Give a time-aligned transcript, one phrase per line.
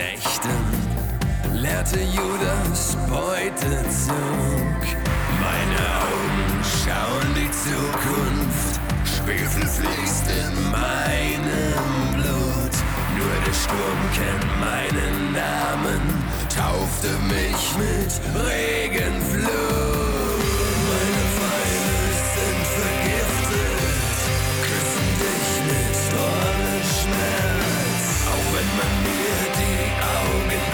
[0.00, 4.80] Nächten leerte Judas Beutezug.
[5.44, 12.74] Meine Augen schauen die Zukunft, Schwefel fließt in meinem Blut.
[13.18, 16.02] Nur der Sturm kennt meinen Namen,
[16.48, 19.89] taufte mich mit Regenflut.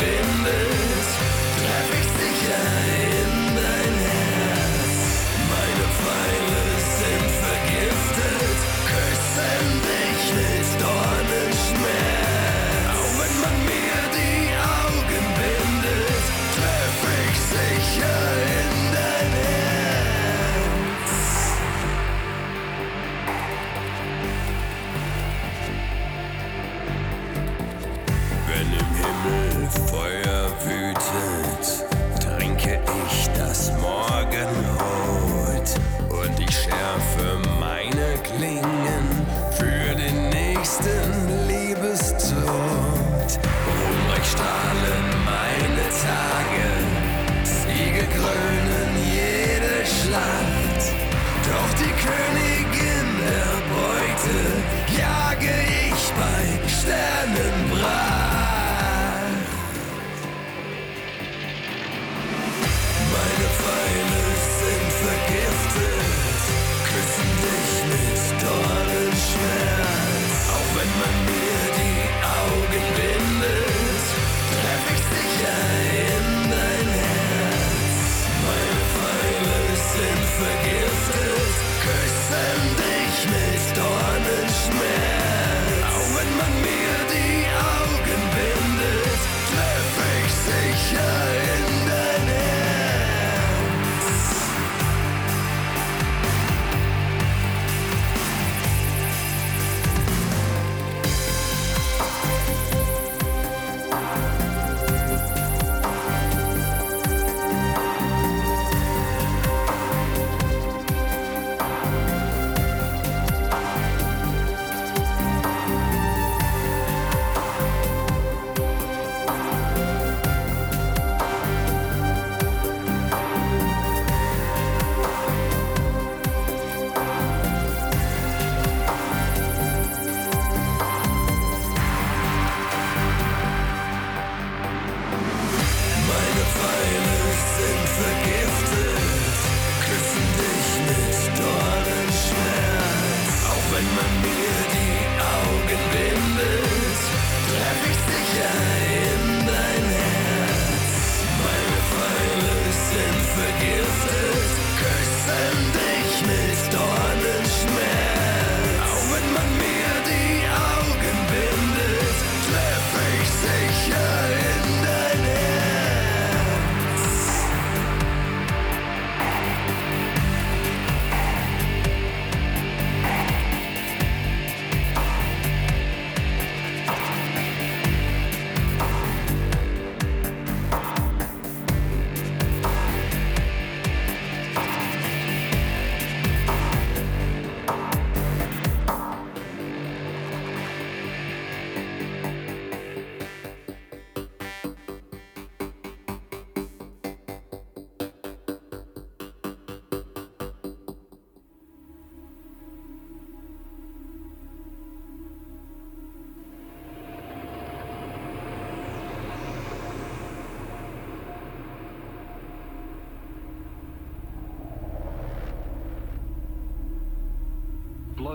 [0.03, 1.06] in this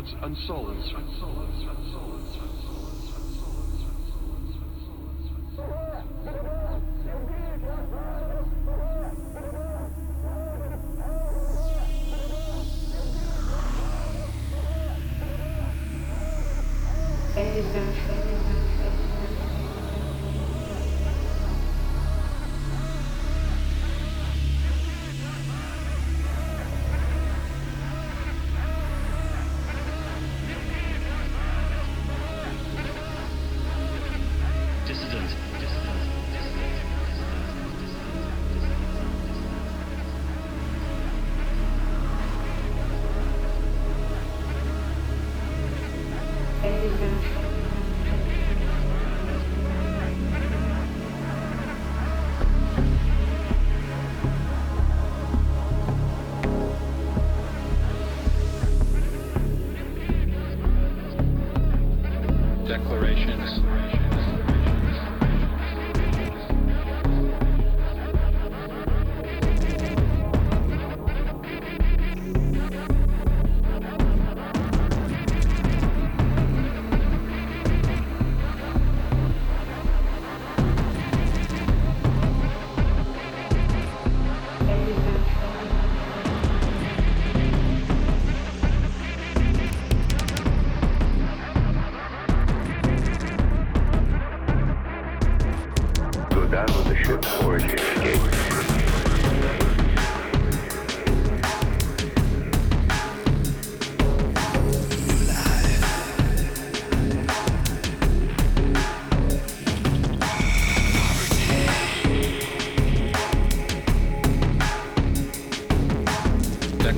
[0.02, 1.01] gods and souls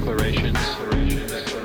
[0.04, 0.58] declarations.
[1.32, 1.63] declarations.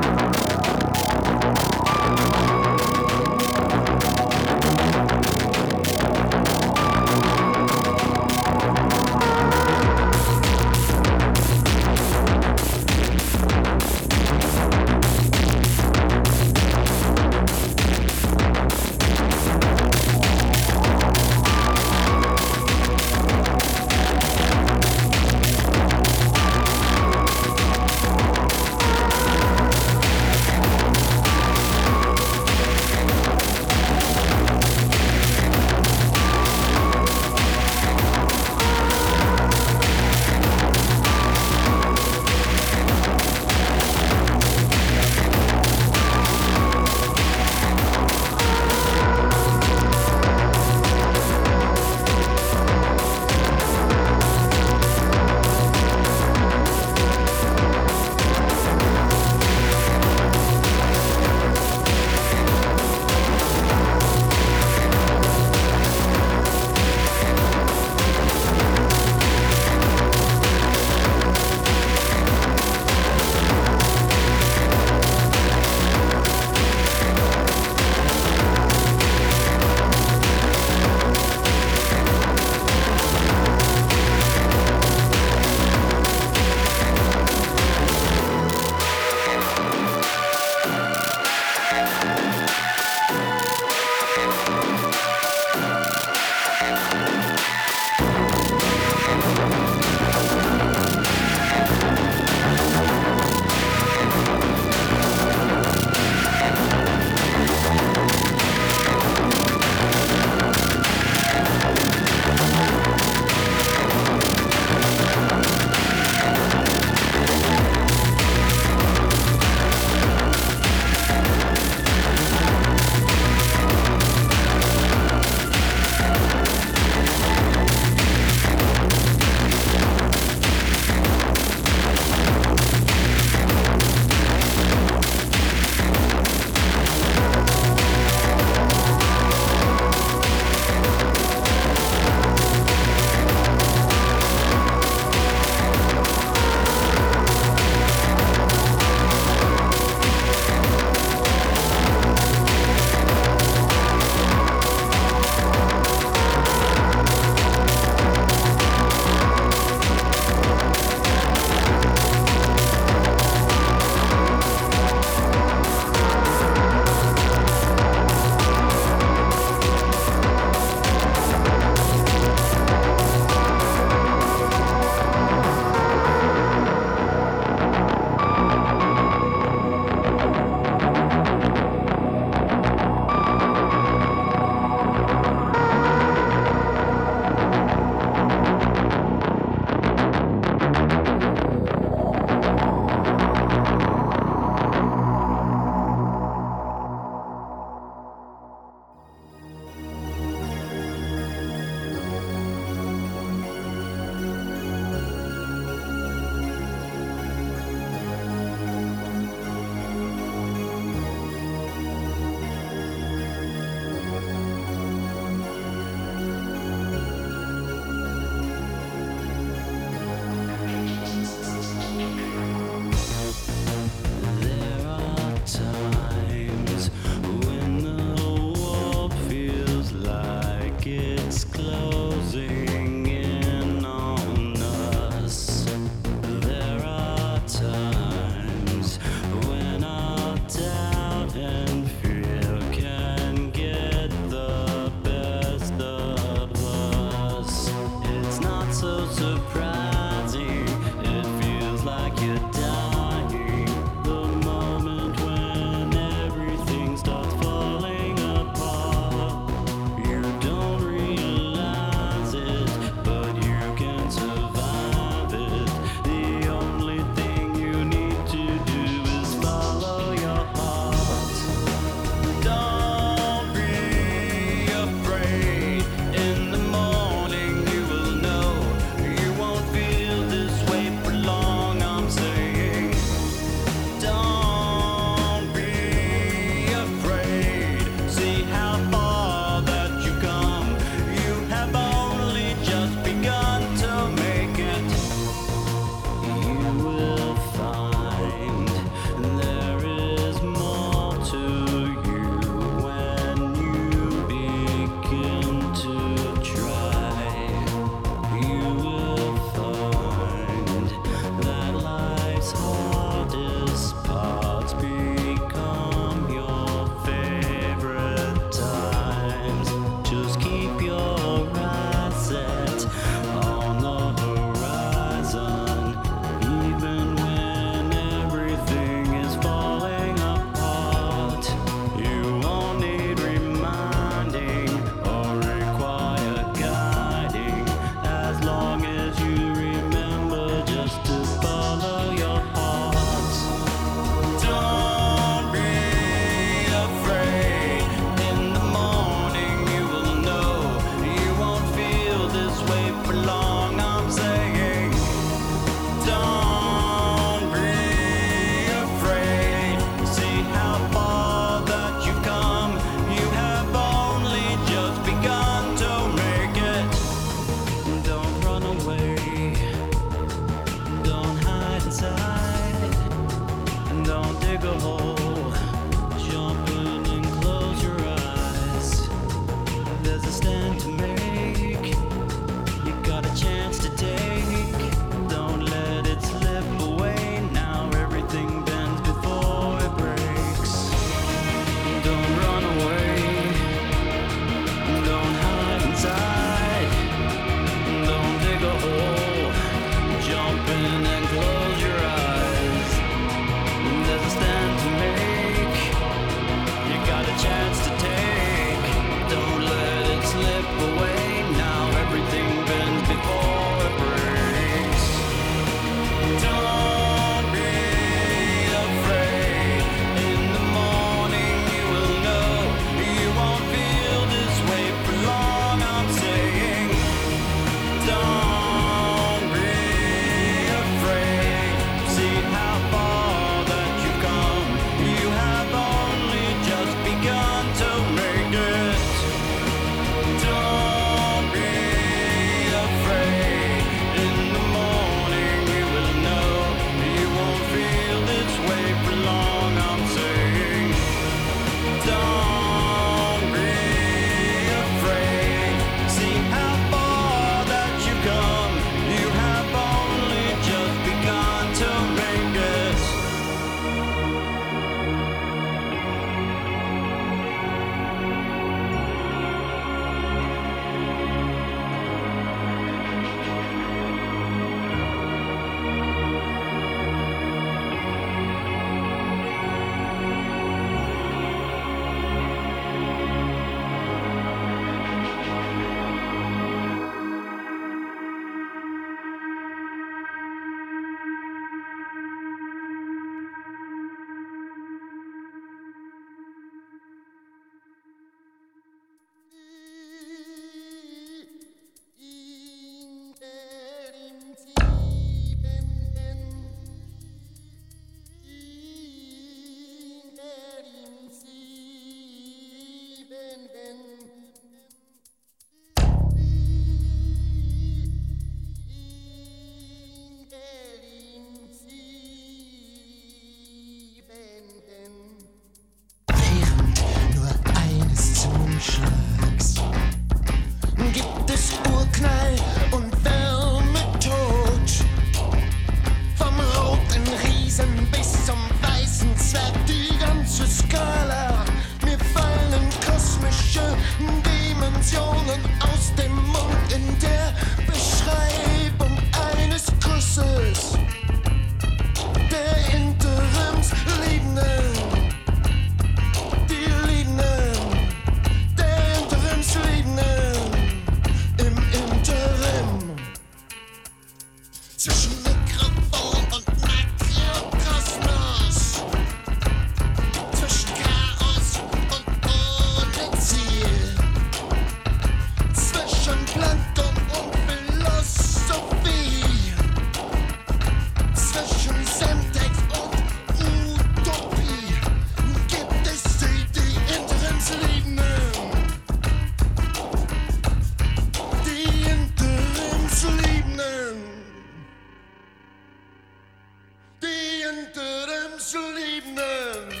[597.71, 598.59] interim
[598.95, 600.00] liefde.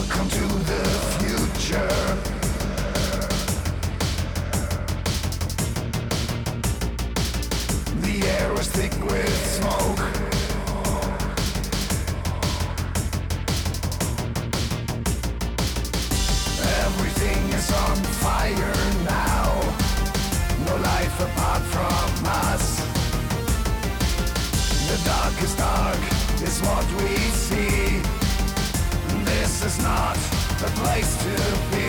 [0.00, 0.79] Welcome to the
[30.62, 31.79] A place to be.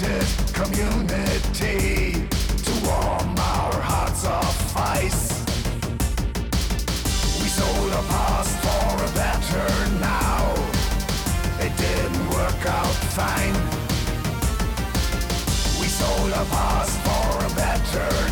[0.00, 2.26] united community
[2.64, 5.44] to warm our hearts of ice.
[7.40, 9.68] We sold our past for a better
[10.00, 10.54] now.
[11.60, 13.54] It didn't work out fine.
[15.80, 18.29] We sold our past for a better